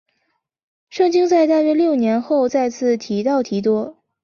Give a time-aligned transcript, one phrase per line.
[0.89, 3.97] 圣经在大约六年后再次提到提多。